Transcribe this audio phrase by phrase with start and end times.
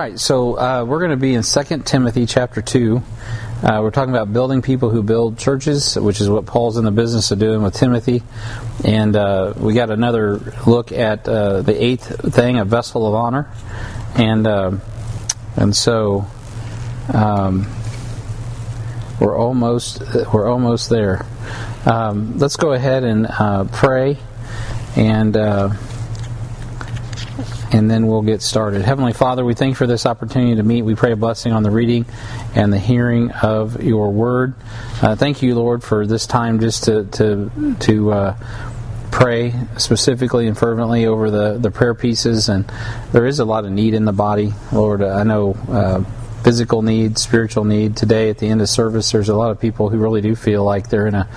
[0.00, 3.02] right, so uh, we're going to be in 2 Timothy chapter 2.
[3.62, 6.90] Uh, we're talking about building people who build churches, which is what Paul's in the
[6.90, 8.22] business of doing with Timothy.
[8.82, 13.50] And uh, we got another look at uh, the eighth thing, a vessel of honor.
[14.14, 14.78] And uh,
[15.56, 16.26] and so
[17.12, 17.70] um,
[19.20, 21.26] we're almost we're almost there.
[21.84, 24.16] Um, let's go ahead and uh, pray
[24.96, 25.74] and uh,
[27.72, 28.82] and then we'll get started.
[28.82, 30.82] Heavenly Father, we thank you for this opportunity to meet.
[30.82, 32.06] We pray a blessing on the reading
[32.54, 34.54] and the hearing of your word.
[35.00, 38.36] Uh, thank you, Lord, for this time just to to to uh,
[39.10, 42.48] pray specifically and fervently over the the prayer pieces.
[42.48, 42.70] And
[43.12, 45.02] there is a lot of need in the body, Lord.
[45.02, 45.54] I know.
[45.68, 46.04] Uh,
[46.42, 47.94] physical need, spiritual need.
[47.94, 50.64] Today, at the end of service, there's a lot of people who really do feel
[50.64, 51.28] like they're in a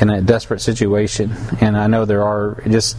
[0.00, 1.32] in a desperate situation.
[1.60, 2.96] And I know there are just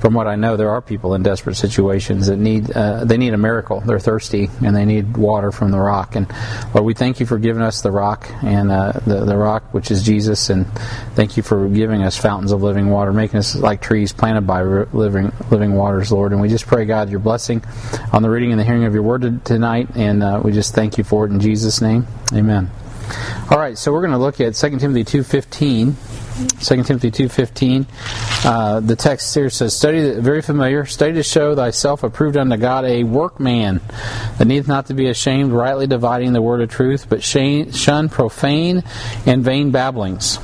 [0.00, 3.34] from what I know, there are people in desperate situations that need uh, they need
[3.34, 3.80] a miracle.
[3.80, 6.16] They're thirsty and they need water from the rock.
[6.16, 6.30] And
[6.74, 9.90] Lord, we thank you for giving us the rock and uh, the the rock which
[9.90, 10.50] is Jesus.
[10.50, 10.66] And
[11.14, 14.62] thank you for giving us fountains of living water, making us like trees planted by
[14.62, 16.32] living living waters, Lord.
[16.32, 17.62] And we just pray God your blessing
[18.12, 19.88] on the reading and the hearing of your word tonight.
[19.94, 22.06] And uh, we just thank you for it in Jesus' name.
[22.32, 22.70] Amen.
[23.50, 26.21] All right, so we're going to look at 2 Timothy 2.15.
[26.32, 27.86] 2 Timothy 2.15.
[28.44, 32.84] Uh, the text here says, Study, very familiar, study to show thyself approved unto God,
[32.84, 33.80] a workman
[34.38, 38.82] that needeth not to be ashamed, rightly dividing the word of truth, but shun profane
[39.26, 40.38] and vain babblings.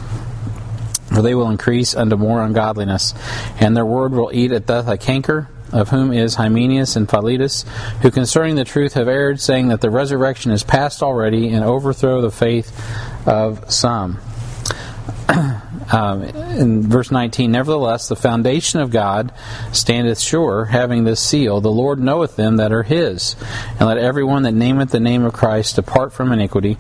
[1.08, 3.14] For they will increase unto more ungodliness,
[3.58, 7.64] and their word will eat at death a canker, of whom is Hymenaeus and Philetus,
[8.02, 12.20] who concerning the truth have erred, saying that the resurrection is past already, and overthrow
[12.20, 12.72] the faith
[13.26, 14.20] of some.
[15.92, 19.32] um, in verse 19, Nevertheless, the foundation of God
[19.72, 23.36] standeth sure, having this seal, The Lord knoweth them that are his.
[23.78, 26.78] And let everyone that nameth the name of Christ depart from iniquity.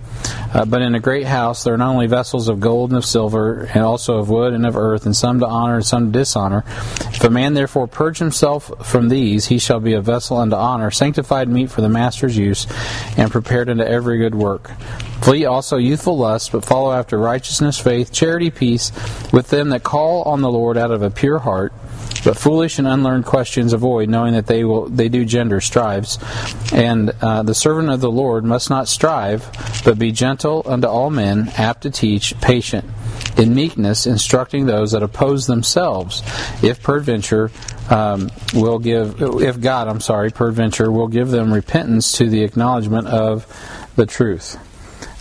[0.54, 3.04] Uh, but in a great house there are not only vessels of gold and of
[3.04, 6.18] silver, and also of wood and of earth, and some to honor and some to
[6.18, 6.64] dishonor.
[6.66, 10.90] If a man therefore purge himself from these, he shall be a vessel unto honor,
[10.90, 12.66] sanctified meet for the master's use,
[13.18, 14.70] and prepared unto every good work.
[15.22, 18.92] Flee also youthful lusts, but follow after righteousness, faith, charity, peace,
[19.32, 21.72] with them that call on the Lord out of a pure heart.
[22.24, 26.18] But foolish and unlearned questions avoid, knowing that they will they do gender strives.
[26.72, 29.48] And uh, the servant of the Lord must not strive,
[29.84, 32.84] but be gentle unto all men, apt to teach, patient,
[33.36, 36.22] in meekness, instructing those that oppose themselves,
[36.62, 37.50] if peradventure
[37.88, 43.06] um, will give, if God, I'm sorry, peradventure will give them repentance to the acknowledgement
[43.06, 43.46] of
[43.96, 44.58] the truth.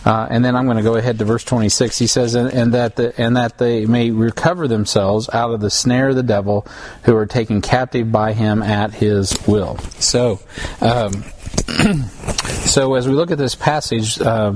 [0.04, 1.98] Uh, and then I'm going to go ahead to verse 26.
[1.98, 5.70] He says, and, and, that the, and that they may recover themselves out of the
[5.70, 6.66] snare of the devil,
[7.02, 9.76] who are taken captive by him at his will.
[9.98, 10.40] So,
[10.80, 11.24] um,
[12.64, 14.54] so as we look at this passage, uh,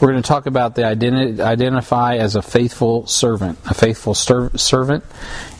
[0.00, 4.56] we're going to talk about the identi- identify as a faithful servant, a faithful ser-
[4.56, 5.04] servant,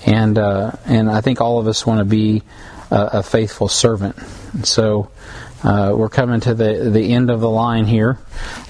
[0.05, 2.43] and uh, and I think all of us want to be
[2.91, 4.17] a, a faithful servant.
[4.65, 5.11] So.
[5.63, 8.19] Uh, we're coming to the, the end of the line here.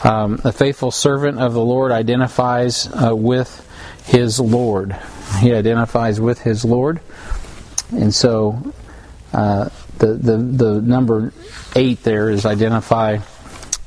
[0.02, 3.66] Um, a faithful servant of the Lord identifies uh, with
[4.06, 4.96] his Lord.
[5.38, 7.00] He identifies with his Lord.
[7.92, 8.72] And so
[9.32, 9.68] uh,
[9.98, 11.32] the, the, the number
[11.76, 13.18] eight there is identify.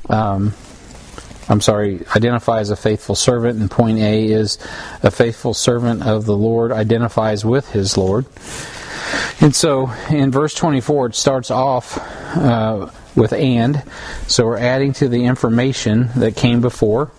[0.08, 0.54] Um,
[1.46, 4.58] I'm sorry, identify as a faithful servant, and point A is
[5.02, 8.24] a faithful servant of the Lord identifies with his Lord.
[9.40, 11.98] And so in verse 24, it starts off
[12.36, 13.82] uh, with and.
[14.26, 17.10] So we're adding to the information that came before.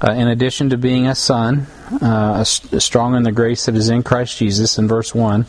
[0.00, 1.66] Uh, in addition to being a son,
[2.00, 5.46] uh, strong in the grace that is in Christ Jesus, in verse 1,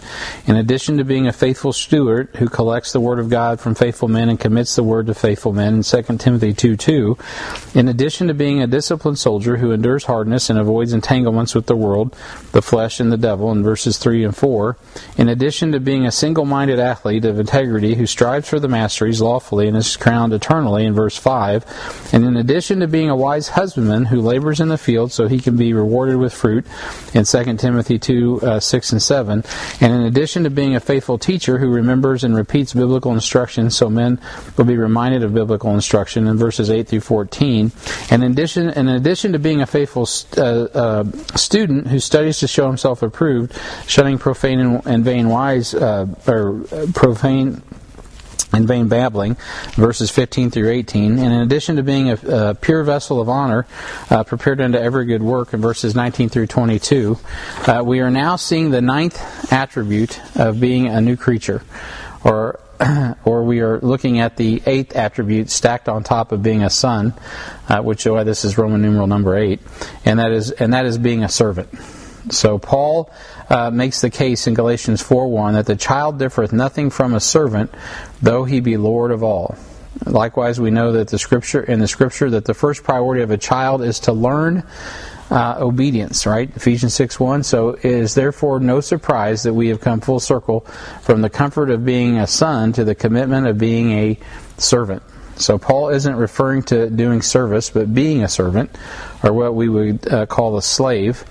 [0.48, 4.08] in addition to being a faithful steward who collects the word of God from faithful
[4.08, 7.18] men and commits the word to faithful men, in 2 Timothy 2 2,
[7.74, 11.76] in addition to being a disciplined soldier who endures hardness and avoids entanglements with the
[11.76, 12.16] world,
[12.52, 14.78] the flesh, and the devil, in verses 3 and 4,
[15.18, 19.22] in addition to being a single minded athlete of integrity who strives for the masteries
[19.22, 23.50] lawfully and is crowned eternally, in verse 5, and in addition to being a wise
[23.50, 26.66] husbandman who labors in the field so he can be rewarded with fruit
[27.14, 29.44] in 2 Timothy 2 uh, 6 and 7.
[29.82, 33.90] And in addition to being a faithful teacher who remembers and repeats biblical instruction so
[33.90, 34.20] men
[34.58, 37.72] will be reminded of biblical instruction in verses 8 through 14.
[38.12, 40.08] And in addition, in addition to being a faithful
[40.38, 41.04] uh, uh,
[41.36, 43.54] student who studies to show himself approved,
[43.88, 47.62] shunning profane and, and vain wise, uh, or uh, profane
[48.56, 49.36] and vain babbling,
[49.74, 51.20] verses 15 through 18.
[51.20, 53.68] And in addition to being a, a pure vessel of honor,
[54.10, 57.20] uh, prepared unto every good work, in verses 19 through 22,
[57.68, 61.62] uh, we are now seeing the ninth attribute of being a new creature,
[62.24, 62.60] or
[63.26, 67.14] or we are looking at the eighth attribute stacked on top of being a son,
[67.70, 69.62] uh, which why this is Roman numeral number eight,
[70.04, 71.70] and that is and that is being a servant.
[72.30, 73.10] So Paul
[73.50, 77.72] uh, makes the case in Galatians 4:1 that the child differeth nothing from a servant,
[78.22, 79.56] though he be lord of all.
[80.06, 83.38] Likewise, we know that the scripture in the scripture that the first priority of a
[83.38, 84.64] child is to learn
[85.32, 86.50] uh, obedience, right?
[86.56, 87.44] Ephesians 6 1.
[87.44, 90.62] So it is therefore no surprise that we have come full circle
[91.02, 94.20] from the comfort of being a son to the commitment of being a
[94.58, 95.02] servant.
[95.38, 98.76] So Paul isn't referring to doing service, but being a servant,
[99.22, 101.26] or what we would uh, call a slave.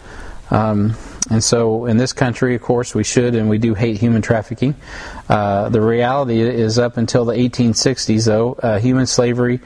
[0.50, 0.94] Um,
[1.30, 4.74] and so, in this country, of course, we should and we do hate human trafficking.
[5.28, 9.60] Uh, the reality is, up until the 1860s, though, uh, human slavery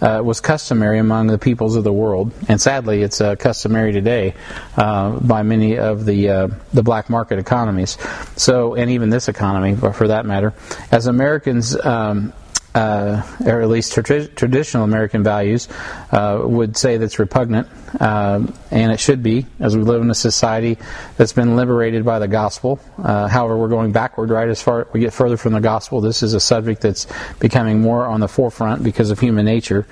[0.00, 4.34] uh, was customary among the peoples of the world, and sadly, it's uh, customary today
[4.76, 7.98] uh, by many of the uh, the black market economies.
[8.36, 10.54] So, and even this economy, for that matter,
[10.90, 11.76] as Americans.
[11.76, 12.32] Um,
[12.74, 15.68] uh, or at least tra- traditional American values,
[16.10, 17.68] uh, would say that's repugnant,
[18.00, 20.78] uh, and it should be, as we live in a society
[21.16, 22.80] that's been liberated by the gospel.
[22.96, 24.48] Uh, however, we're going backward, right?
[24.48, 27.06] As far we get further from the gospel, this is a subject that's
[27.38, 29.86] becoming more on the forefront because of human nature.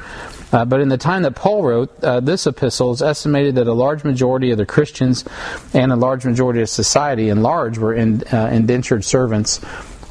[0.53, 3.73] Uh, but in the time that Paul wrote uh, this epistle, it's estimated that a
[3.73, 5.25] large majority of the Christians
[5.75, 9.61] and a large majority of society, in large, were in, indentured servants,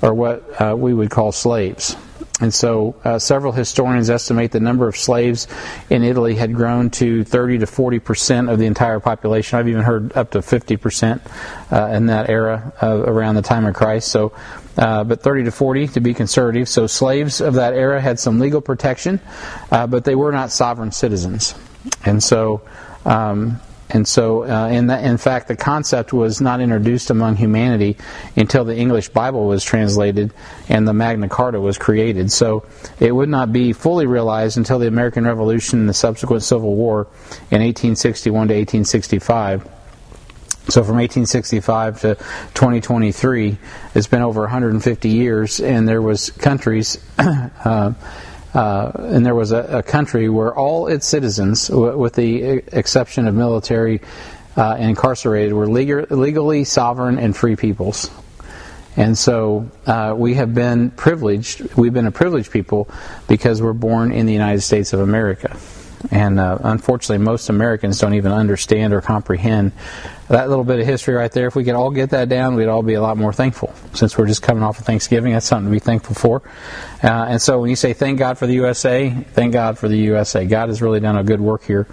[0.01, 1.97] or what we would call slaves.
[2.41, 5.47] And so, uh, several historians estimate the number of slaves
[5.89, 9.59] in Italy had grown to 30 to 40 percent of the entire population.
[9.59, 11.21] I've even heard up to 50 percent
[11.71, 14.07] uh, in that era uh, around the time of Christ.
[14.07, 14.31] So,
[14.77, 16.69] uh, but 30 to 40 to be conservative.
[16.69, 19.19] So, slaves of that era had some legal protection,
[19.71, 21.55] uh, but they were not sovereign citizens.
[22.05, 22.61] And so,
[23.05, 23.59] um,
[23.91, 27.97] and so, uh, in, in fact, the concept was not introduced among humanity
[28.35, 30.31] until the English Bible was translated
[30.67, 32.31] and the Magna Carta was created.
[32.31, 32.65] So,
[32.99, 37.07] it would not be fully realized until the American Revolution and the subsequent Civil War
[37.49, 39.67] in 1861 to 1865.
[40.69, 42.15] So from 1865 to
[42.53, 43.57] 2023,
[43.95, 47.93] it's been over 150 years, and there was countries uh,
[48.53, 52.41] uh, and there was a, a, country where all its citizens, w- with the
[52.75, 54.01] exception of military
[54.57, 58.09] uh, and incarcerated, were legal, legally sovereign and free peoples.
[58.95, 61.75] And so uh, we have been privileged.
[61.75, 62.89] We've been a privileged people
[63.27, 65.55] because we're born in the United States of America.
[66.11, 69.73] And uh, unfortunately, most Americans don't even understand or comprehend
[70.29, 71.47] that little bit of history right there.
[71.47, 73.73] If we could all get that down, we'd all be a lot more thankful.
[73.93, 76.43] Since we're just coming off of Thanksgiving, that's something to be thankful for.
[77.01, 79.97] Uh, and so when you say thank God for the USA, thank God for the
[79.97, 80.45] USA.
[80.45, 81.87] God has really done a good work here.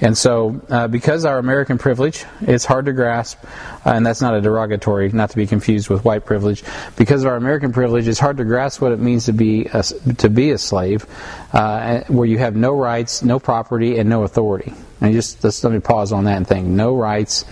[0.00, 3.44] And so uh, because our American privilege, it's hard to grasp,
[3.84, 6.64] uh, and that's not a derogatory, not to be confused with white privilege.
[6.96, 9.82] Because of our American privilege, it's hard to grasp what it means to be a,
[9.82, 11.06] to be a slave,
[11.52, 14.72] uh, where you have no rights, no property, and no authority.
[15.00, 17.44] And just let me pause on that and think: no rights,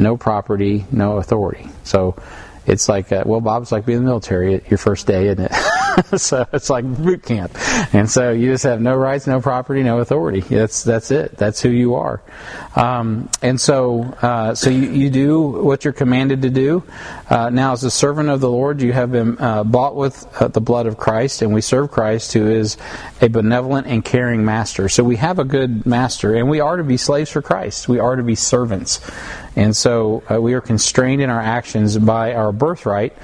[0.00, 1.68] no property, no authority.
[1.84, 2.16] So
[2.66, 5.52] it's like, uh, well, Bob's like being in the military your first day, isn't it?
[6.18, 7.52] so it's like boot camp,
[7.94, 10.40] and so you just have no rights, no property, no authority.
[10.40, 11.36] That's that's it.
[11.36, 12.22] That's who you are.
[12.76, 16.84] Um, and so, uh, so you, you do what you're commanded to do.
[17.28, 20.48] Uh, now, as a servant of the Lord, you have been uh, bought with uh,
[20.48, 22.76] the blood of Christ, and we serve Christ, who is
[23.20, 24.88] a benevolent and caring master.
[24.88, 27.88] So we have a good master, and we are to be slaves for Christ.
[27.88, 29.00] We are to be servants.
[29.56, 33.16] And so uh, we are constrained in our actions by our birthright,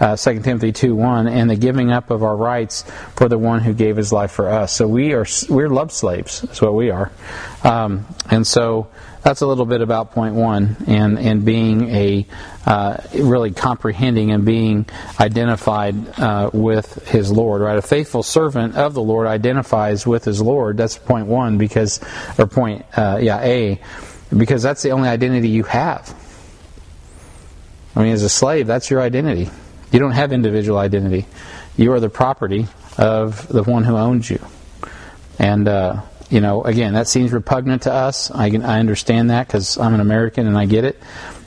[0.00, 2.84] uh, 2 Timothy 2 1, and the giving up of our rights
[3.16, 4.72] for the one who gave his life for us.
[4.72, 6.40] So we are we're love slaves.
[6.40, 7.12] That's what we are.
[7.62, 8.88] Um, and so
[9.24, 12.26] that's a little bit about point one and, and being a
[12.66, 14.86] uh, really comprehending and being
[15.18, 17.78] identified uh, with his Lord, right?
[17.78, 20.76] A faithful servant of the Lord identifies with his Lord.
[20.76, 22.00] That's point one because,
[22.38, 23.80] or point, uh, yeah, A
[24.36, 26.14] because that's the only identity you have.
[27.96, 29.50] I mean, as a slave, that's your identity.
[29.92, 31.26] You don't have individual identity.
[31.76, 32.66] You are the property
[32.98, 34.40] of the one who owns you.
[35.38, 38.30] And, uh, you know, again, that seems repugnant to us.
[38.30, 41.00] I, can, I understand that because I'm an American and I get it.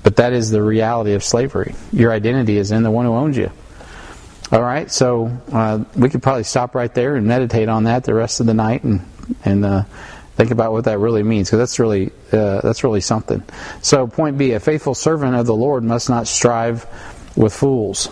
[0.04, 1.76] But that is the reality of slavery.
[1.92, 3.52] Your identity is in the one who owns you.
[4.50, 8.14] All right, so uh, we could probably stop right there and meditate on that the
[8.14, 9.02] rest of the night and
[9.44, 9.84] and uh,
[10.38, 13.44] Think about what that really means, because that's really uh, that's really something.
[13.82, 16.86] So, point B: a faithful servant of the Lord must not strive
[17.36, 18.10] with fools.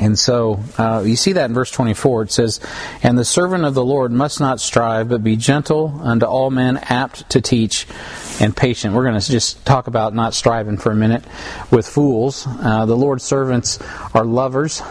[0.00, 2.22] And so uh, you see that in verse 24.
[2.22, 2.60] It says,
[3.02, 6.76] And the servant of the Lord must not strive, but be gentle unto all men,
[6.76, 7.86] apt to teach,
[8.40, 8.94] and patient.
[8.94, 11.24] We're going to just talk about not striving for a minute
[11.70, 12.46] with fools.
[12.46, 13.80] Uh, the Lord's servants
[14.14, 14.82] are lovers,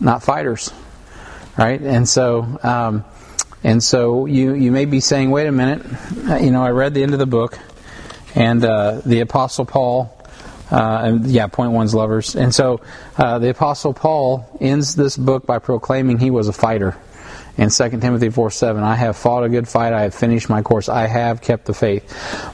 [0.00, 0.72] not fighters.
[1.56, 1.80] right?
[1.80, 3.04] And so, um,
[3.66, 5.84] and so you you may be saying, wait a minute,
[6.40, 7.58] you know, I read the end of the book,
[8.36, 10.12] and uh, the Apostle Paul.
[10.70, 12.34] Uh, yeah, point one's lovers.
[12.34, 12.80] And so
[13.16, 16.96] uh, the Apostle Paul ends this book by proclaiming he was a fighter
[17.58, 20.62] in 2 Timothy 4 7, I have fought a good fight, I have finished my
[20.62, 22.04] course, I have kept the faith.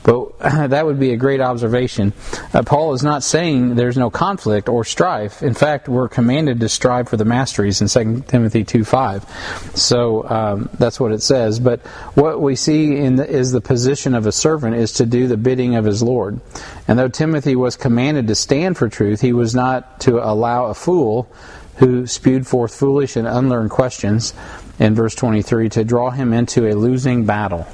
[0.04, 2.12] But that would be a great observation.
[2.54, 5.42] Uh, Paul is not saying there's no conflict or strife.
[5.42, 9.72] In fact, we're commanded to strive for the masteries in 2 Timothy 2 5.
[9.74, 11.58] So um, that's what it says.
[11.58, 11.80] But
[12.14, 15.36] what we see in the, is the position of a servant is to do the
[15.36, 16.40] bidding of his Lord.
[16.86, 20.74] And though Timothy was commanded to stand for truth, he was not to allow a
[20.74, 21.30] fool
[21.76, 24.34] who spewed forth foolish and unlearned questions
[24.82, 27.68] in verse 23 to draw him into a losing battle.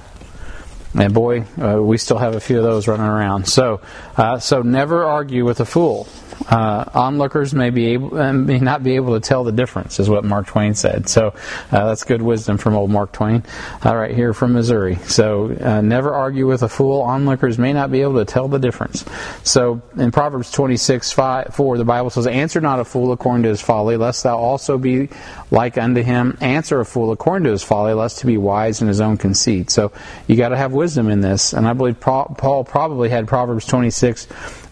[0.94, 3.48] And boy, uh, we still have a few of those running around.
[3.48, 3.80] So,
[4.16, 6.06] uh, so never argue with a fool
[6.46, 10.08] uh, onlookers may be able uh, may not be able to tell the difference, is
[10.08, 11.08] what Mark Twain said.
[11.08, 11.28] So
[11.72, 13.42] uh, that's good wisdom from old Mark Twain,
[13.84, 14.96] All right, here from Missouri.
[15.06, 17.02] So uh, never argue with a fool.
[17.02, 19.04] Onlookers may not be able to tell the difference.
[19.42, 23.48] So in Proverbs 26 5, 4, the Bible says, "Answer not a fool according to
[23.48, 25.08] his folly, lest thou also be
[25.50, 26.38] like unto him.
[26.40, 29.70] Answer a fool according to his folly, lest he be wise in his own conceit."
[29.70, 29.92] So
[30.26, 34.28] you got to have wisdom in this, and I believe Paul probably had Proverbs 26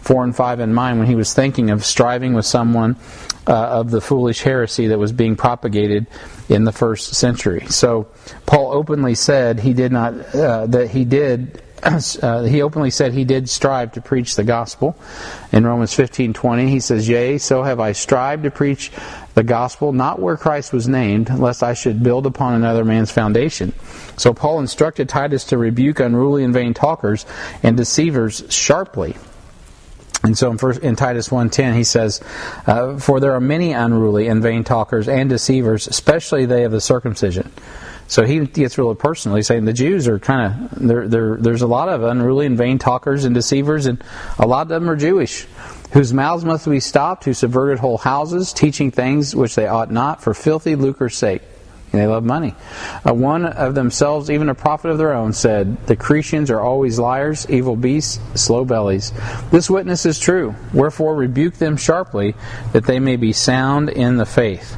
[0.07, 2.95] 4 and 5 in mind when he was thinking of striving with someone
[3.45, 6.07] uh, of the foolish heresy that was being propagated
[6.47, 7.65] in the first century.
[7.67, 8.07] So
[8.45, 13.25] Paul openly said he did not uh, that he did uh, he openly said he
[13.25, 14.97] did strive to preach the gospel.
[15.51, 18.93] In Romans 15:20 he says, "Yea, so have I strived to preach
[19.33, 23.73] the gospel not where Christ was named, lest I should build upon another man's foundation."
[24.15, 27.25] So Paul instructed Titus to rebuke unruly and vain talkers
[27.61, 29.17] and deceivers sharply.
[30.23, 32.21] And so in, first, in Titus 1.10 he says,
[32.65, 36.81] uh, For there are many unruly and vain talkers and deceivers, especially they of the
[36.81, 37.51] circumcision.
[38.07, 39.35] So he gets really personal.
[39.35, 43.25] He's saying the Jews are kind of, there's a lot of unruly and vain talkers
[43.25, 44.01] and deceivers, and
[44.39, 45.45] a lot of them are Jewish,
[45.91, 50.23] whose mouths must be stopped, who subverted whole houses, teaching things which they ought not,
[50.23, 51.41] for filthy lucre's sake.
[51.91, 52.53] They love money.
[53.07, 56.99] Uh, one of themselves, even a prophet of their own, said, The Cretians are always
[56.99, 59.13] liars, evil beasts, slow bellies.
[59.51, 60.53] This witness is true.
[60.73, 62.35] Wherefore rebuke them sharply,
[62.73, 64.75] that they may be sound in the faith.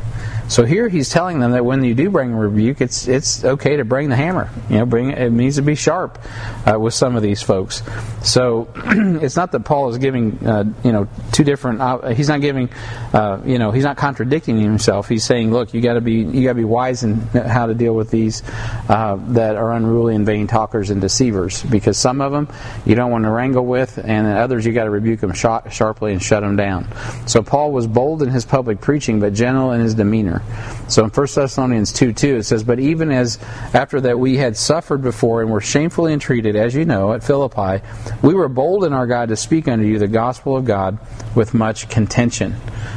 [0.49, 3.77] So here he's telling them that when you do bring a rebuke, it's it's okay
[3.77, 4.49] to bring the hammer.
[4.67, 6.19] You know, bring it needs to be sharp
[6.65, 7.83] uh, with some of these folks.
[8.23, 11.81] So it's not that Paul is giving uh, you know two different.
[11.81, 12.69] Uh, he's not giving
[13.13, 15.07] uh, you know he's not contradicting himself.
[15.07, 17.75] He's saying, look, you got to be you got to be wise in how to
[17.75, 18.41] deal with these
[18.89, 22.47] uh, that are unruly and vain talkers and deceivers, because some of them
[22.87, 26.23] you don't want to wrangle with, and others you got to rebuke them sharply and
[26.23, 26.87] shut them down.
[27.27, 30.38] So Paul was bold in his public preaching, but gentle in his demeanor.
[30.87, 33.37] So in 1 Thessalonians 2 2, it says, But even as
[33.73, 37.85] after that we had suffered before and were shamefully entreated, as you know, at Philippi,
[38.21, 40.97] we were bold in our God to speak unto you the gospel of God
[41.35, 42.55] with much contention.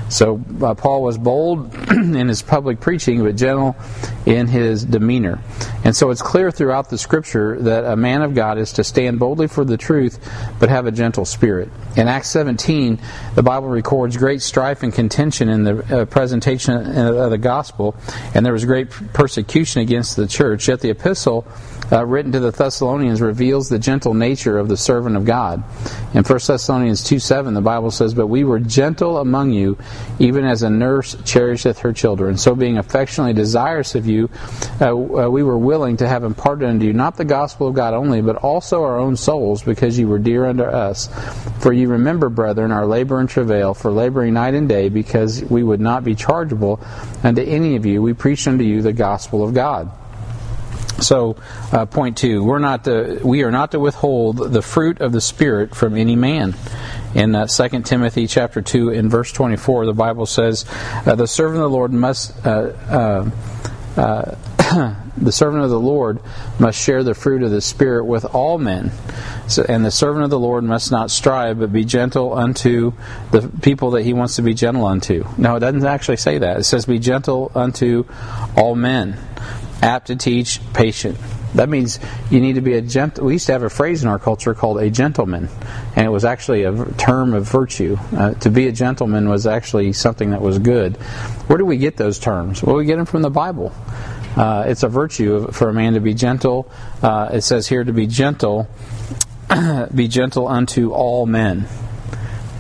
[0.09, 3.77] So uh, Paul was bold in his public preaching, but gentle
[4.27, 5.41] in his demeanor.
[5.85, 9.19] And so it's clear throughout the scripture that a man of God is to stand
[9.19, 10.19] boldly for the truth,
[10.61, 11.71] but have a gentle spirit.
[11.97, 13.01] In Acts 17,
[13.35, 17.97] the Bible records great strife and contention in the uh, presentation of the gospel,
[18.35, 20.69] and there was great persecution against the church.
[20.69, 21.47] Yet the epistle
[21.93, 25.63] uh, written to the Thessalonians reveals the gentle nature of the servant of God.
[26.15, 29.77] In 1 Thessalonians 2 7, the Bible says, But we were gentle among you,
[30.19, 32.39] even as a nurse cherisheth her children.
[32.39, 34.31] So being affectionately desirous of you,
[34.81, 37.93] uh, uh, we were willing to have imparted unto you not the gospel of God
[37.93, 41.09] only, but also our own souls, because you were dear unto us.
[41.61, 45.63] For you remember, brethren, our labor and travail, for laboring night and day, because we
[45.63, 46.81] would not be chargeable
[47.23, 48.01] unto any of you.
[48.01, 49.91] We preached unto you the gospel of God.
[51.03, 51.37] So,
[51.73, 55.21] uh, point two: we're not to, we are not to withhold the fruit of the
[55.21, 56.55] Spirit from any man.
[57.15, 60.65] In uh, 2 Timothy chapter two, in verse twenty-four, the Bible says,
[61.07, 63.31] uh, "The servant of the Lord must." Uh, uh,
[63.97, 64.35] uh,
[65.17, 66.21] the servant of the Lord
[66.59, 68.91] must share the fruit of the Spirit with all men.
[69.49, 72.93] So, and the servant of the Lord must not strive, but be gentle unto
[73.31, 75.25] the people that he wants to be gentle unto.
[75.37, 76.59] No, it doesn't actually say that.
[76.59, 78.05] It says, Be gentle unto
[78.57, 79.19] all men
[79.83, 81.19] apt to teach, patient.
[81.55, 81.99] That means
[82.31, 83.27] you need to be a gentle.
[83.27, 85.51] We used to have a phrase in our culture called a gentleman,
[85.95, 87.99] and it was actually a term of virtue.
[88.17, 90.97] Uh, to be a gentleman was actually something that was good.
[91.49, 92.63] Where do we get those terms?
[92.63, 93.75] Well, we get them from the Bible.
[94.35, 96.71] Uh, it's a virtue for a man to be gentle.
[97.03, 98.67] Uh, it says here to be gentle,
[99.95, 101.69] be gentle unto all men.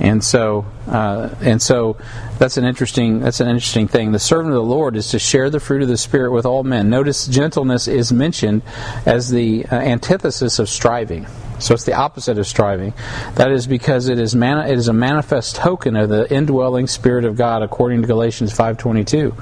[0.02, 1.96] And so, uh, and so,
[2.38, 4.10] that's an interesting that's an interesting thing.
[4.10, 6.64] The servant of the Lord is to share the fruit of the Spirit with all
[6.64, 6.90] men.
[6.90, 8.62] Notice gentleness is mentioned
[9.06, 11.28] as the uh, antithesis of striving.
[11.62, 12.92] So it's the opposite of striving.
[13.36, 17.24] That is because it is man, it is a manifest token of the indwelling Spirit
[17.24, 19.34] of God, according to Galatians five twenty two.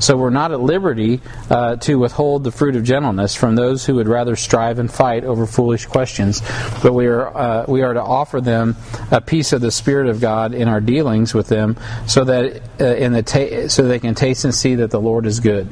[0.00, 3.94] So we're not at liberty uh, to withhold the fruit of gentleness from those who
[3.94, 6.42] would rather strive and fight over foolish questions,
[6.82, 8.76] but we are uh, we are to offer them
[9.10, 12.84] a piece of the Spirit of God in our dealings with them, so that uh,
[12.84, 15.68] in the ta- so they can taste and see that the Lord is good.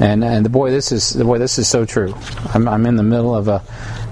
[0.00, 2.14] And and the boy, this is the boy, this is so true.
[2.52, 3.62] I'm, I'm in the middle of a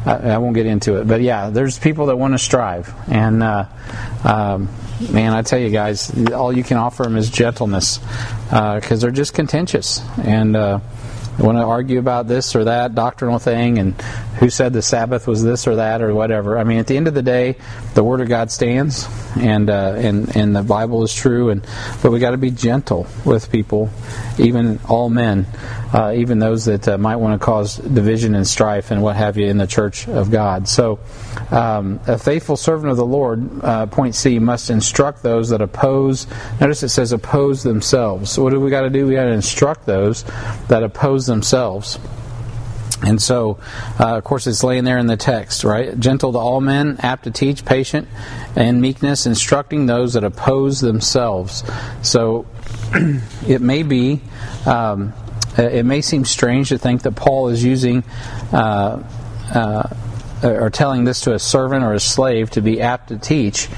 [0.05, 3.43] I, I, won't get into it, but yeah, there's people that want to strive, and
[3.43, 3.67] uh,
[4.25, 4.69] um,
[5.11, 7.99] man, I tell you guys, all you can offer them is gentleness,
[8.49, 10.81] because uh, they're just contentious, and uh,
[11.39, 13.95] want to argue about this or that doctrinal thing, and
[14.43, 16.59] who said the Sabbath was this or that or whatever.
[16.59, 17.57] I mean, at the end of the day,
[17.95, 21.65] the Word of God stands, and uh, and and the Bible is true, and
[22.03, 23.91] but we got to be gentle with people,
[24.39, 25.47] even all men
[25.93, 29.37] uh, even those that uh, might want to cause division and strife and what have
[29.37, 30.67] you in the church of God.
[30.67, 30.99] So,
[31.51, 36.27] um, a faithful servant of the Lord, uh, point C, must instruct those that oppose.
[36.61, 38.31] Notice it says oppose themselves.
[38.31, 39.07] So, what do we got to do?
[39.07, 40.25] We got to instruct those
[40.69, 41.99] that oppose themselves.
[43.05, 43.59] And so,
[43.99, 45.99] uh, of course, it's laying there in the text, right?
[45.99, 48.09] Gentle to all men, apt to teach, patient,
[48.55, 51.65] and meekness, instructing those that oppose themselves.
[52.03, 52.47] So,
[53.47, 54.21] it may be
[54.67, 55.13] um,
[55.59, 58.05] uh, it may seem strange to think that Paul is using
[58.53, 59.03] uh,
[59.55, 59.89] uh,
[60.43, 63.69] or telling this to a servant or a slave to be apt to teach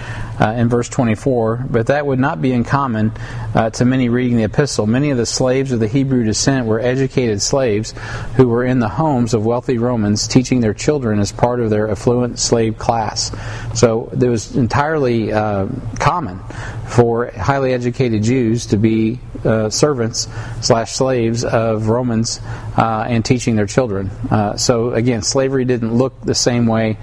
[0.40, 3.12] uh, in verse 24, but that would not be uncommon
[3.54, 4.86] uh, to many reading the epistle.
[4.86, 7.94] Many of the slaves of the Hebrew descent were educated slaves
[8.36, 11.90] who were in the homes of wealthy Romans teaching their children as part of their
[11.90, 13.30] affluent slave class.
[13.74, 16.40] So it was entirely uh, common
[16.88, 20.28] for highly educated Jews to be uh, servants
[20.60, 22.40] slash slaves of Romans
[22.76, 24.10] uh, and teaching their children.
[24.30, 26.96] Uh, so again, slavery didn't look the same way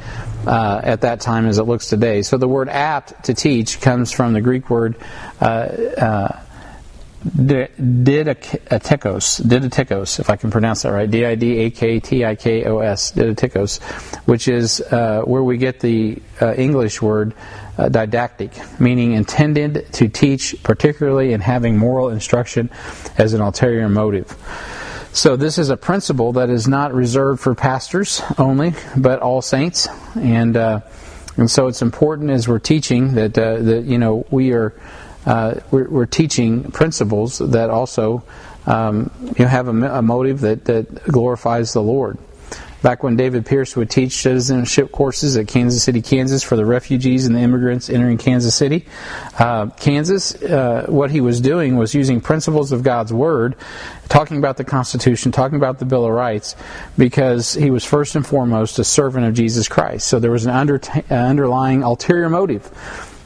[0.46, 2.22] uh, at that time as it looks today.
[2.22, 4.96] So the word apt to teach comes from the Greek word
[5.40, 6.40] uh, uh,
[7.24, 13.82] didatikos, didatikos, if I can pronounce that right, D-I-D-A-K-T-I-K-O-S, didatikos,
[14.26, 17.34] which is uh, where we get the uh, English word
[17.78, 22.70] uh, didactic, meaning intended to teach, particularly in having moral instruction
[23.18, 24.36] as an ulterior motive.
[25.14, 29.90] So this is a principle that is not reserved for pastors only, but all saints,
[30.16, 30.82] and uh,
[31.36, 34.74] and so it's important as we're teaching that uh, that you know we are
[35.26, 38.24] uh, we're, we're, teaching principles that also
[38.66, 42.18] um, you know have a, a motive that that glorifies the Lord.
[42.82, 47.28] Back when David Pierce would teach citizenship courses at Kansas City, Kansas, for the refugees
[47.28, 48.86] and the immigrants entering Kansas City,
[49.38, 53.56] uh, Kansas, uh, what he was doing was using principles of God's Word,
[54.10, 56.56] talking about the Constitution, talking about the Bill of Rights,
[56.98, 60.08] because he was first and foremost a servant of Jesus Christ.
[60.08, 62.70] So there was an under, uh, underlying ulterior motive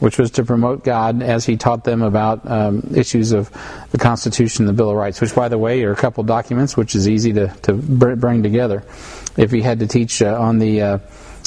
[0.06, 3.50] which was to promote God as he taught them about um, issues of
[3.90, 6.78] the Constitution and the Bill of Rights, which, by the way, are a couple documents
[6.78, 8.84] which is easy to, to bring together
[9.36, 10.98] if he had to teach uh, on the uh,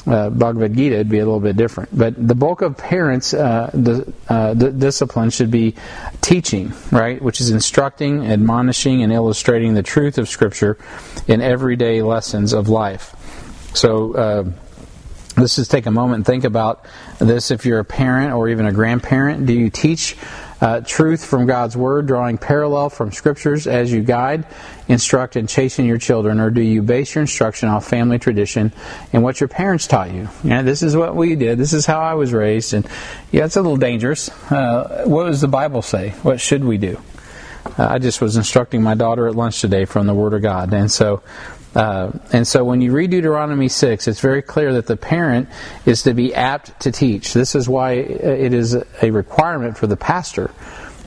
[0.09, 1.97] uh, Bhagavad Gita, it'd be a little bit different.
[1.97, 5.77] But the bulk of parents' uh, the, uh, the discipline should be
[6.21, 10.79] teaching, right, which is instructing, admonishing, and illustrating the truth of Scripture
[11.29, 13.15] in everyday lessons of life.
[13.75, 14.45] So uh,
[15.39, 16.85] let's just take a moment and think about
[17.19, 17.51] this.
[17.51, 20.17] If you're a parent or even a grandparent, do you teach?
[20.61, 24.45] uh, truth from God's Word, drawing parallel from Scriptures as you guide,
[24.89, 26.41] instruct, and chasten your children?
[26.41, 28.73] Or do you base your instruction off family tradition
[29.13, 30.29] and what your parents taught you?
[30.43, 31.59] Yeah, this is what we did.
[31.59, 32.75] This is how I was raised.
[32.75, 32.87] And
[33.31, 34.31] yeah, it's a little dangerous.
[34.51, 36.11] Uh, what does the Bible say?
[36.23, 37.01] What should we do?
[37.79, 40.73] Uh, I just was instructing my daughter at lunch today from the Word of God.
[40.73, 41.23] And so
[41.75, 45.49] uh, and so when you read Deuteronomy 6, it's very clear that the parent
[45.87, 47.35] is to be apt to teach.
[47.35, 50.51] This is why it is a requirement for the pastor.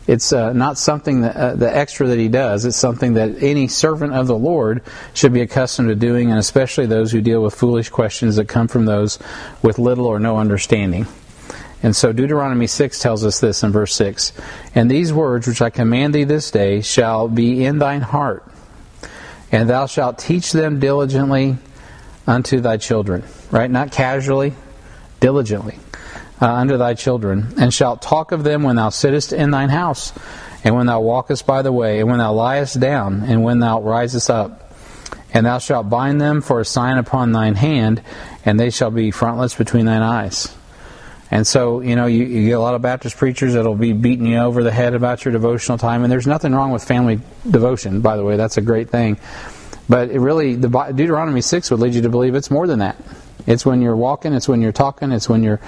[0.08, 2.66] It's uh, not something that uh, the extra that he does.
[2.66, 4.82] It's something that any servant of the Lord
[5.14, 8.68] should be accustomed to doing, and especially those who deal with foolish questions that come
[8.68, 9.20] from those
[9.62, 11.06] with little or no understanding.
[11.84, 14.34] And so Deuteronomy 6 tells us this in verse 6
[14.76, 18.44] And these words which I command thee this day shall be in thine heart
[19.52, 21.58] and thou shalt teach them diligently
[22.26, 23.24] unto thy children.
[23.52, 23.70] Right?
[23.70, 24.54] Not casually,
[25.20, 25.78] diligently
[26.42, 27.54] uh, unto thy children.
[27.58, 30.14] And shalt talk of them when thou sittest in thine house,
[30.64, 33.82] and when thou walkest by the way, and when thou liest down, and when thou
[33.82, 34.74] risest up.
[35.34, 38.02] And thou shalt bind them for a sign upon thine hand,
[38.46, 40.54] and they shall be frontlets between thine eyes.
[41.32, 44.26] And so, you know, you, you, get a lot of Baptist preachers that'll be beating
[44.26, 46.04] you over the head about your devotional time.
[46.04, 48.36] And there's nothing wrong with family devotion, by the way.
[48.36, 49.18] That's a great thing.
[49.88, 52.98] But it really, the Deuteronomy 6 would lead you to believe it's more than that.
[53.48, 55.60] It's when you're walking, it's when you're talking, it's when you're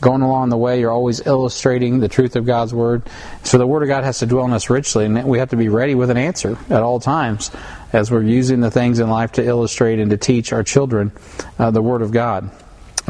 [0.00, 3.02] going along the way, you're always illustrating the truth of God's Word.
[3.44, 5.56] So the Word of God has to dwell in us richly, and we have to
[5.56, 7.50] be ready with an answer at all times
[7.92, 11.12] as we're using the things in life to illustrate and to teach our children
[11.58, 12.50] uh, the Word of God.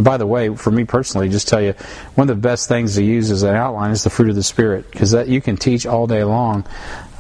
[0.01, 1.75] And by the way, for me personally, just tell you,
[2.15, 4.43] one of the best things to use as an outline is the fruit of the
[4.43, 6.65] Spirit, because that you can teach all day long.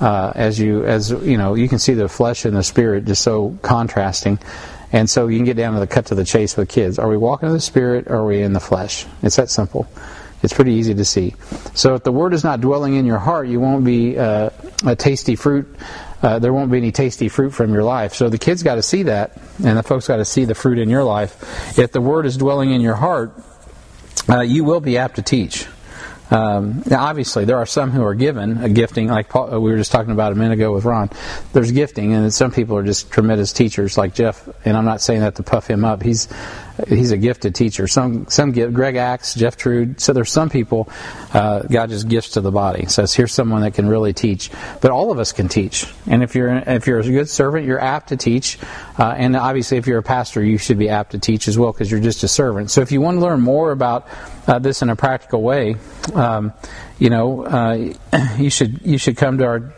[0.00, 3.20] Uh, as you, as you know, you can see the flesh and the spirit just
[3.20, 4.38] so contrasting.
[4.92, 6.98] And so you can get down to the cut to the chase with kids.
[6.98, 9.04] Are we walking in the spirit or are we in the flesh?
[9.22, 9.86] It's that simple.
[10.42, 11.34] It's pretty easy to see.
[11.74, 14.48] So if the word is not dwelling in your heart, you won't be uh,
[14.86, 15.68] a tasty fruit.
[16.22, 18.14] Uh, there won't be any tasty fruit from your life.
[18.14, 20.78] So the kids got to see that, and the folks got to see the fruit
[20.78, 21.78] in your life.
[21.78, 23.32] If the word is dwelling in your heart,
[24.28, 25.66] uh, you will be apt to teach.
[26.30, 29.72] Um, now, obviously, there are some who are given a gifting, like Paul, uh, we
[29.72, 31.10] were just talking about a minute ago with Ron.
[31.52, 34.48] There's gifting, and some people are just tremendous teachers, like Jeff.
[34.64, 36.02] And I'm not saying that to puff him up.
[36.02, 36.28] He's
[36.88, 37.86] he's a gifted teacher.
[37.86, 40.00] Some some give Greg Axe, Jeff Trude.
[40.00, 40.88] So there's some people
[41.32, 42.86] uh, God just gifts to the body.
[42.86, 44.50] Says here's someone that can really teach.
[44.80, 45.86] But all of us can teach.
[46.06, 48.58] And if you're if you're a good servant, you're apt to teach.
[48.98, 51.72] Uh, and obviously, if you're a pastor, you should be apt to teach as well
[51.72, 52.70] because you're just a servant.
[52.70, 54.08] So if you want to learn more about
[54.46, 55.76] uh, this in a practical way,
[56.14, 56.52] um,
[56.98, 57.92] you know, uh,
[58.38, 59.72] you should you should come to our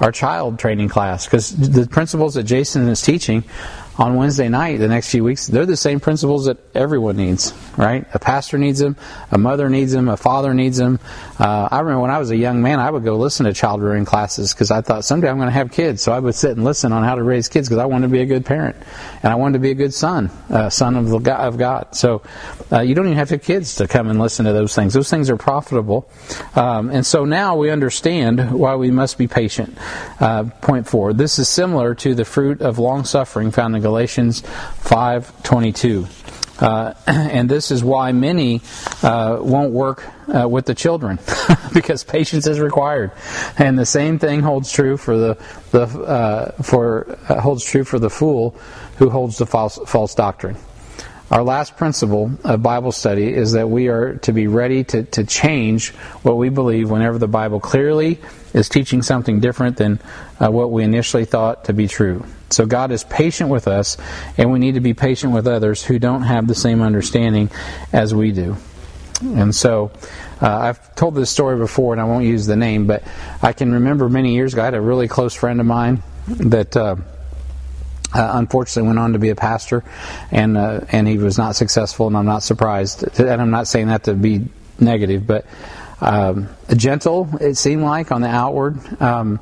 [0.00, 3.44] our child training class because the principles that Jason is teaching
[3.98, 8.06] on Wednesday night, the next few weeks, they're the same principles that everyone needs, right?
[8.12, 8.96] A pastor needs them,
[9.30, 11.00] a mother needs them, a father needs them.
[11.38, 13.82] Uh, I remember when I was a young man, I would go listen to child
[13.82, 16.02] rearing classes because I thought someday I'm going to have kids.
[16.02, 18.12] So I would sit and listen on how to raise kids because I wanted to
[18.12, 18.76] be a good parent
[19.22, 21.94] and I wanted to be a good son, uh, son of, the God, of God.
[21.94, 22.22] So
[22.70, 24.92] uh, you don't even have to have kids to come and listen to those things.
[24.92, 26.10] Those things are profitable.
[26.54, 29.76] Um, and so now we understand why we must be patient.
[30.20, 31.14] Uh, point four.
[31.14, 34.42] This is similar to the fruit of long suffering found in Galatians
[34.82, 36.08] 5:22.
[36.58, 38.60] Uh, and this is why many
[39.04, 41.20] uh, won't work uh, with the children
[41.72, 43.12] because patience is required.
[43.58, 45.38] And the same thing holds true for the,
[45.70, 48.56] the uh, for uh, holds true for the fool
[48.96, 50.56] who holds the false, false doctrine.
[51.28, 55.24] Our last principle of Bible study is that we are to be ready to, to
[55.24, 55.90] change
[56.22, 58.20] what we believe whenever the Bible clearly
[58.54, 59.98] is teaching something different than
[60.38, 62.24] uh, what we initially thought to be true.
[62.50, 63.96] So God is patient with us,
[64.38, 67.50] and we need to be patient with others who don't have the same understanding
[67.92, 68.56] as we do.
[69.20, 69.90] And so,
[70.40, 73.02] uh, I've told this story before, and I won't use the name, but
[73.42, 76.76] I can remember many years ago, I had a really close friend of mine that.
[76.76, 76.96] Uh,
[78.16, 79.84] uh, unfortunately went on to be a pastor,
[80.30, 83.20] and uh, and he was not successful, and I'm not surprised.
[83.20, 84.46] And I'm not saying that to be
[84.80, 85.46] negative, but
[86.00, 88.78] um, gentle it seemed like on the outward.
[89.00, 89.40] Um,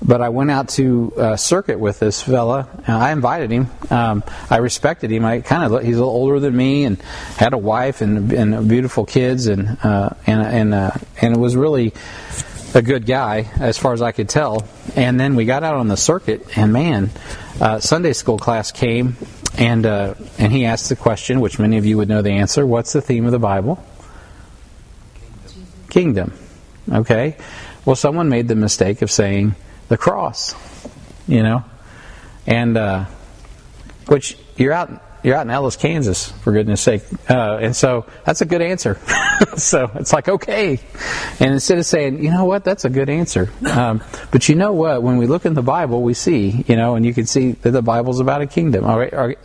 [0.00, 2.68] but I went out to uh, circuit with this fella.
[2.86, 3.68] I invited him.
[3.90, 5.24] Um, I respected him.
[5.24, 7.00] I kind of he's a little older than me and
[7.36, 11.56] had a wife and, and beautiful kids and uh, and and uh, and it was
[11.56, 11.94] really
[12.74, 14.68] a good guy as far as I could tell.
[14.94, 17.10] And then we got out on the circuit, and man,
[17.60, 19.16] uh, Sunday school class came,
[19.56, 22.66] and uh, and he asked the question, which many of you would know the answer.
[22.66, 23.84] What's the theme of the Bible?
[25.90, 26.32] Kingdom.
[26.90, 27.36] Okay.
[27.84, 29.54] Well, someone made the mistake of saying
[29.88, 30.54] the cross.
[31.26, 31.64] You know,
[32.46, 33.04] and uh,
[34.06, 37.02] which you're out you're out in Ellis, Kansas, for goodness sake.
[37.28, 38.98] Uh, and so that's a good answer.
[39.56, 40.80] so it's like, okay.
[41.40, 43.50] And instead of saying, you know what, that's a good answer.
[43.70, 46.94] Um, but you know what, when we look in the Bible, we see, you know,
[46.94, 48.84] and you can see that the Bible's about a kingdom.
[48.84, 49.38] All right?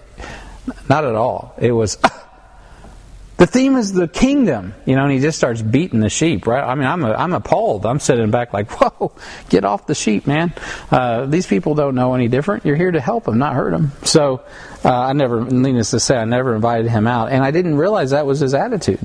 [0.89, 1.55] Not at all.
[1.57, 1.97] It was
[3.37, 6.63] the theme is the kingdom, you know, and he just starts beating the sheep, right?
[6.63, 7.85] I mean, I'm, I'm appalled.
[7.85, 9.11] I'm sitting back like, whoa,
[9.49, 10.53] get off the sheep, man.
[10.91, 12.65] Uh, these people don't know any different.
[12.65, 13.91] You're here to help them, not hurt them.
[14.03, 14.43] So,
[14.83, 17.31] uh, I never, needless to say, I never invited him out.
[17.31, 18.99] And I didn't realize that was his attitude.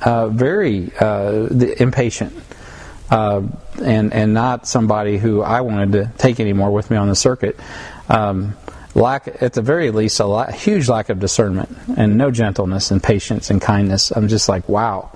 [0.00, 2.32] Uh, very uh, impatient.
[3.10, 3.42] Uh,
[3.82, 7.58] and, and not somebody who I wanted to take anymore with me on the circuit.
[8.08, 8.54] Um,
[8.98, 13.50] lack, at the very least, a huge lack of discernment and no gentleness and patience
[13.50, 14.10] and kindness.
[14.10, 15.10] I'm just like, wow.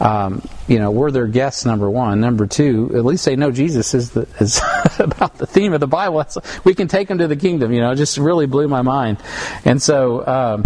[0.00, 2.20] Um, you know, we're their guests, number one.
[2.20, 4.60] Number two, at least they know Jesus is, the, is
[4.98, 6.24] about the theme of the Bible.
[6.64, 9.18] We can take them to the kingdom, you know, it just really blew my mind.
[9.64, 10.64] And so, um,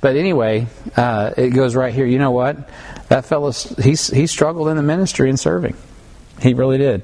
[0.00, 2.06] but anyway, uh, it goes right here.
[2.06, 2.70] You know what?
[3.08, 5.76] That fellow, he, he struggled in the ministry and serving.
[6.40, 7.02] He really did.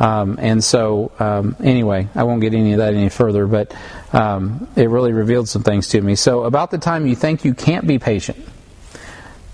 [0.00, 3.74] Um, and so, um, anyway, I won't get any of that any further, but
[4.14, 6.16] um, it really revealed some things to me.
[6.16, 8.38] So, about the time you think you can't be patient,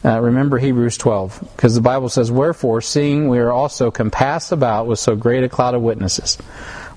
[0.06, 4.86] Uh, remember Hebrews 12, because the Bible says, Wherefore, seeing we are also compassed about
[4.86, 6.38] with so great a cloud of witnesses,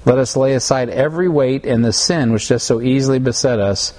[0.05, 3.93] let us lay aside every weight and the sin which does so easily beset us,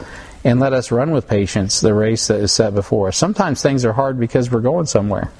[0.45, 3.17] and let us run with patience the race that is set before us.
[3.17, 5.33] Sometimes things are hard because we're going somewhere.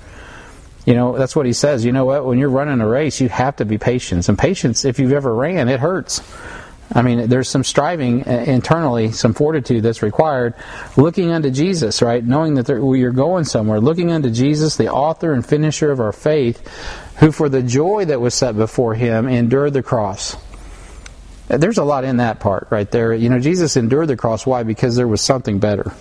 [0.87, 1.85] You know, that's what he says.
[1.85, 2.25] You know what?
[2.25, 4.29] When you're running a race, you have to be patient.
[4.29, 6.23] And patience, if you've ever ran, it hurts.
[6.93, 10.55] I mean, there's some striving uh, internally, some fortitude that's required.
[10.97, 12.25] Looking unto Jesus, right?
[12.25, 13.81] Knowing that there, you're going somewhere.
[13.81, 16.67] Looking unto Jesus, the author and finisher of our faith,
[17.19, 20.37] who for the joy that was set before him endured the cross.
[21.47, 23.13] There's a lot in that part right there.
[23.13, 24.47] You know, Jesus endured the cross.
[24.47, 24.63] Why?
[24.63, 25.93] Because there was something better.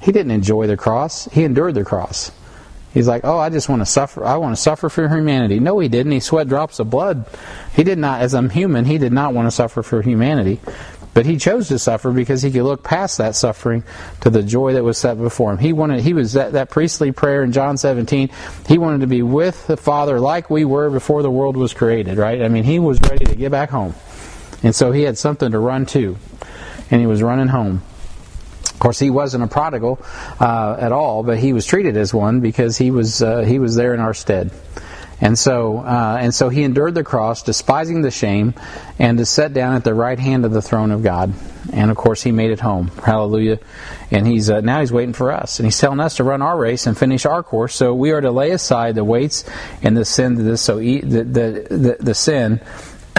[0.00, 1.26] He didn't enjoy the cross.
[1.26, 2.32] He endured the cross.
[2.94, 4.24] He's like, oh, I just want to suffer.
[4.24, 5.60] I want to suffer for humanity.
[5.60, 6.12] No, he didn't.
[6.12, 7.26] He sweat drops of blood.
[7.74, 10.60] He did not, as a human, he did not want to suffer for humanity.
[11.14, 13.82] But he chose to suffer because he could look past that suffering
[14.20, 15.58] to the joy that was set before him.
[15.58, 18.30] He wanted, he was that, that priestly prayer in John 17.
[18.68, 22.18] He wanted to be with the Father like we were before the world was created,
[22.18, 22.40] right?
[22.40, 23.94] I mean, he was ready to get back home.
[24.62, 26.16] And so he had something to run to.
[26.90, 27.82] And he was running home.
[28.78, 29.98] Of course, he wasn't a prodigal
[30.38, 33.74] uh, at all, but he was treated as one because he was uh, he was
[33.74, 34.52] there in our stead.
[35.20, 38.54] And so, uh, and so he endured the cross, despising the shame,
[39.00, 41.34] and is set down at the right hand of the throne of God.
[41.72, 42.86] And of course, he made it home.
[43.04, 43.58] Hallelujah!
[44.12, 46.56] And he's uh, now he's waiting for us, and he's telling us to run our
[46.56, 47.74] race and finish our course.
[47.74, 49.42] So we are to lay aside the weights
[49.82, 52.60] and the sin that is so e- the, the, the, the sin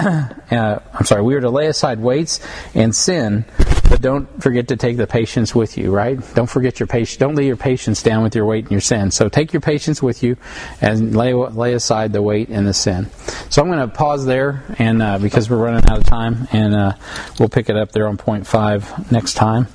[0.00, 2.40] uh, I'm sorry, we are to lay aside weights
[2.74, 3.44] and sin,
[3.90, 6.16] but don't forget to take the patience with you, right?
[6.34, 7.16] Don't forget your patience.
[7.16, 9.10] Don't lay your patience down with your weight and your sin.
[9.10, 10.36] So take your patience with you
[10.80, 13.10] and lay, lay aside the weight and the sin.
[13.50, 16.72] So I'm going to pause there and uh, because we're running out of time and
[16.72, 16.92] uh,
[17.40, 19.66] we'll pick it up there on point five next time.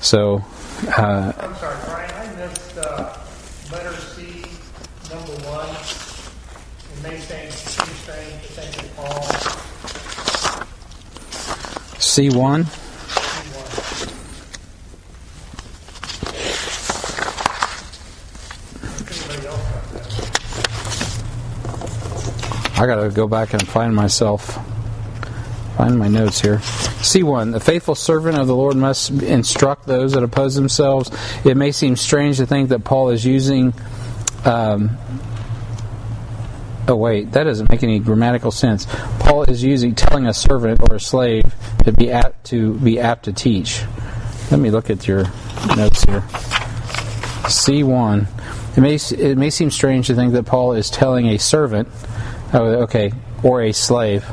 [0.00, 0.44] So.
[0.88, 2.10] Uh, I'm sorry, Brian.
[2.12, 3.16] I missed uh,
[3.70, 4.44] letter C,
[5.14, 5.68] number one.
[6.92, 9.22] It may seem strange to think Paul
[12.00, 12.83] C1.
[22.84, 24.58] I got to go back and find myself,
[25.78, 26.58] find my notes here.
[26.58, 27.52] C1.
[27.52, 31.10] The faithful servant of the Lord must instruct those that oppose themselves.
[31.46, 33.72] It may seem strange to think that Paul is using
[34.44, 34.98] um,
[36.86, 38.86] Oh wait, that doesn't make any grammatical sense.
[39.20, 43.24] Paul is using telling a servant or a slave to be apt to be apt
[43.24, 43.82] to teach.
[44.50, 45.24] Let me look at your
[45.74, 46.22] notes here.
[47.48, 48.28] C one.
[48.76, 51.88] It may it may seem strange to think that Paul is telling a servant,
[52.52, 54.24] oh okay, or a slave.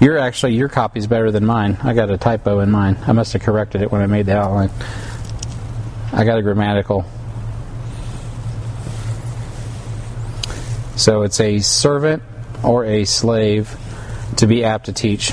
[0.00, 1.78] Your actually your copy is better than mine.
[1.82, 2.98] I got a typo in mine.
[3.06, 4.70] I must have corrected it when I made the outline.
[6.12, 7.04] I got a grammatical
[10.96, 12.22] So it's a servant
[12.64, 13.76] or a slave
[14.38, 15.30] to be apt to teach.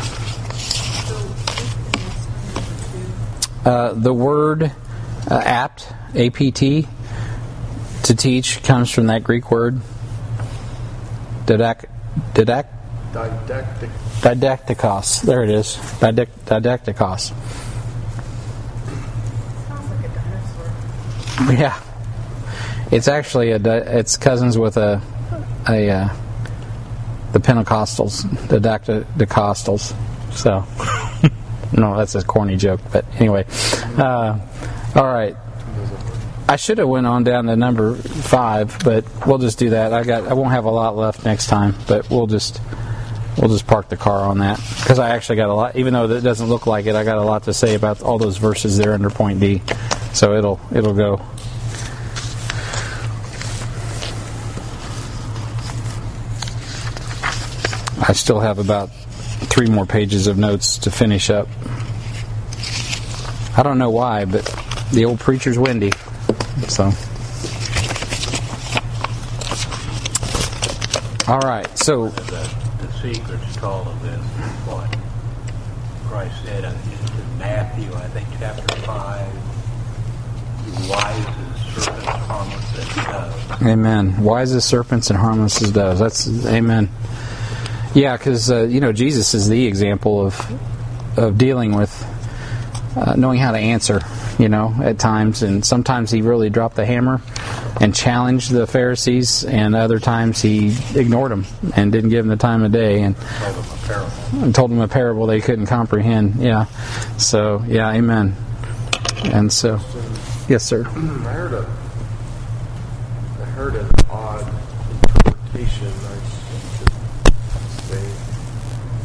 [3.65, 4.73] Uh, the word
[5.31, 6.85] uh, apt, A-P-T,
[8.03, 9.79] to teach comes from that Greek word
[11.45, 11.85] didac,
[12.33, 12.65] didac,
[13.13, 13.89] didactic.
[14.21, 15.21] didactikos.
[15.21, 17.33] There it is, Didac, didactikos.
[21.57, 21.79] Yeah,
[22.91, 23.57] it's actually a
[23.99, 25.01] it's cousins with a
[25.67, 26.09] a uh,
[27.33, 29.93] the Pentecostals, the Pentecostals.
[30.33, 30.65] So,
[31.73, 32.81] no, that's a corny joke.
[32.91, 33.45] But anyway,
[33.97, 34.39] uh,
[34.95, 35.35] all right.
[36.47, 39.93] I should have went on down to number five, but we'll just do that.
[39.93, 42.61] I got I won't have a lot left next time, but we'll just
[43.37, 45.75] we'll just park the car on that because I actually got a lot.
[45.75, 48.17] Even though it doesn't look like it, I got a lot to say about all
[48.17, 49.61] those verses there under point D.
[50.13, 51.21] So it'll it'll go.
[58.05, 61.47] I still have about three more pages of notes to finish up.
[63.55, 64.43] I don't know why, but
[64.91, 65.91] the old preacher's windy.
[66.69, 66.91] So.
[71.25, 72.09] All right, so.
[72.09, 74.19] The, the secret to all of this
[74.67, 74.93] what
[76.09, 76.75] Christ said in
[77.39, 79.53] Matthew, I think, chapter 5.
[80.89, 83.61] Wise as serpents, harmless as doves.
[83.63, 84.23] Amen.
[84.23, 85.99] Wise as serpents and harmless as doves.
[85.99, 86.89] That's amen.
[87.93, 92.05] Yeah, because uh, you know Jesus is the example of of dealing with
[92.95, 94.01] uh, knowing how to answer.
[94.39, 97.21] You know, at times, and sometimes he really dropped the hammer
[97.79, 102.41] and challenged the Pharisees, and other times he ignored them and didn't give them the
[102.41, 103.15] time of day and
[104.55, 105.27] told them a parable.
[105.27, 106.37] They couldn't comprehend.
[106.37, 106.65] Yeah.
[107.17, 108.35] So yeah, amen.
[109.25, 109.79] And so.
[110.49, 110.85] Yes, sir.
[110.85, 111.65] I heard a,
[113.39, 114.45] I heard an odd
[114.91, 116.91] interpretation, I should
[117.87, 118.05] say,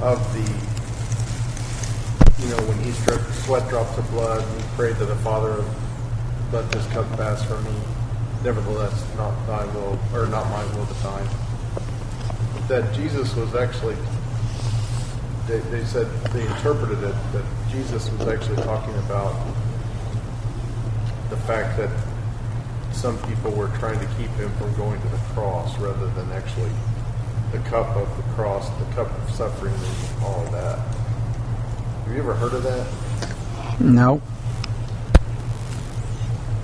[0.03, 0.68] of the,
[2.49, 5.63] you know, when he struck sweat drops of blood, and he prayed to the Father,
[6.51, 7.73] let this cup pass from me.
[8.43, 11.29] Nevertheless, not thy will, or not my will, but thine.
[12.69, 13.97] That Jesus was actually,
[15.47, 19.35] they, they said, they interpreted it, that Jesus was actually talking about
[21.29, 21.91] the fact that
[22.95, 26.73] some people were trying to keep him from going to the cross rather than actually
[27.53, 31.08] the cup of the cross, the cup of suffering, and all of that.
[32.09, 33.81] Have you ever heard of that?
[33.81, 34.23] No.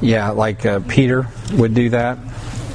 [0.01, 2.17] Yeah, like uh, Peter would do that.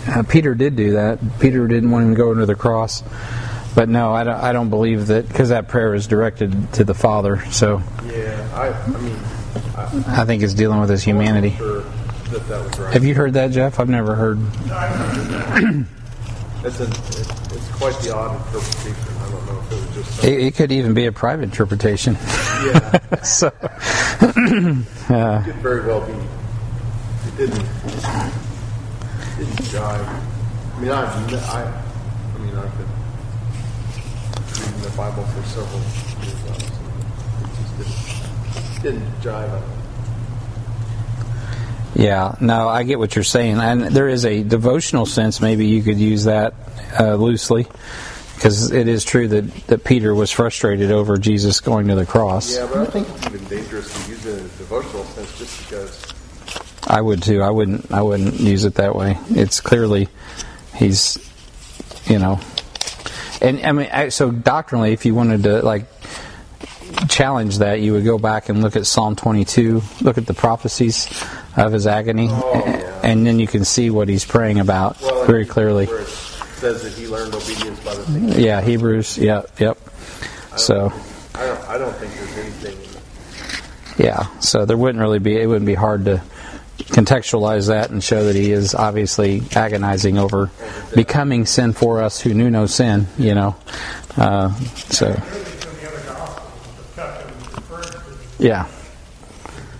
[0.08, 1.18] Uh, Peter did do that.
[1.40, 3.04] Peter didn't want him to go into the cross.
[3.74, 6.94] But no, I don't, I don't believe that because that prayer is directed to the
[6.94, 7.44] Father.
[7.50, 9.18] So Yeah, I, I mean,
[9.76, 11.56] I, I think it's dealing with his humanity.
[11.58, 11.84] Sure
[12.30, 12.94] that that right.
[12.94, 13.80] Have you heard that, Jeff?
[13.80, 14.40] I've never heard.
[16.62, 19.19] It's, an, it, it's quite the odd interpretation.
[19.72, 22.14] It was just some, It, it could even be a private interpretation.
[22.16, 23.48] yeah, so,
[24.22, 26.14] it could very well be.
[26.14, 27.56] It didn't,
[29.38, 30.22] didn't jive.
[30.76, 32.88] I mean, I've, I, I mean, I've been
[34.66, 35.82] reading the Bible for several
[36.24, 36.74] years now, so
[37.44, 39.62] it just didn't, didn't jive.
[41.96, 45.42] Yeah, no, I get what you're saying, and there is a devotional sense.
[45.42, 46.54] Maybe you could use that
[46.98, 47.68] uh, loosely,
[48.40, 52.56] because it is true that, that Peter was frustrated over Jesus going to the cross.
[52.56, 55.70] Yeah, but I think it's even dangerous to use it in a devotional sense, just
[55.70, 56.14] because.
[56.88, 57.42] I would too.
[57.42, 57.92] I wouldn't.
[57.92, 59.18] I wouldn't use it that way.
[59.32, 60.08] It's clearly
[60.74, 61.18] he's,
[62.06, 62.40] you know,
[63.42, 65.86] and I mean, I- so doctrinally, if you wanted to like
[67.10, 71.08] challenge that, you would go back and look at Psalm 22, look at the prophecies
[71.58, 73.02] of his agony, oh, yeah.
[73.04, 75.88] and then you can see what he's praying about Well, very clearly.
[75.88, 76.08] Where it
[76.60, 78.38] says that he learned obedience by the things.
[78.38, 79.18] Yeah, Hebrews.
[79.18, 79.78] Yeah, yep.
[80.58, 80.92] So,
[81.36, 81.70] I don't.
[81.70, 84.06] I don't think there's anything.
[84.06, 85.40] yeah, so there wouldn't really be.
[85.40, 86.22] It wouldn't be hard to
[86.80, 90.50] contextualize that and show that he is obviously agonizing over
[90.96, 93.08] becoming sin for us who knew no sin.
[93.18, 93.56] You know,
[94.18, 97.92] uh, so Really from the other gospel, the cup that was referred
[98.38, 98.68] to, yeah,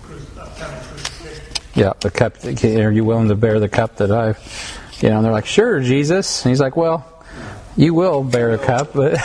[0.02, 1.54] cruci- coming crucifixion.
[1.74, 1.92] yeah.
[2.00, 2.44] The cup.
[2.86, 4.38] Are you willing to bear the cup that I've?
[5.00, 6.44] You know, and they're like, sure, Jesus.
[6.44, 7.06] And he's like, well,
[7.76, 9.18] you will bear a cup, but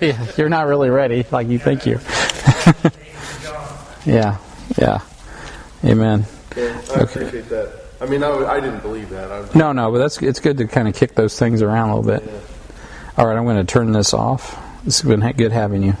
[0.00, 1.98] yeah, you're not really ready like you think you.
[4.12, 4.38] yeah,
[4.78, 5.00] yeah.
[5.84, 6.26] Amen.
[6.56, 7.84] Yeah, I appreciate that.
[8.00, 9.30] I mean, I didn't believe that.
[9.30, 11.90] I was, No, no, but that's it's good to kind of kick those things around
[11.90, 12.30] a little bit.
[13.16, 14.60] All right, I'm going to turn this off.
[14.86, 15.96] It's been good having you.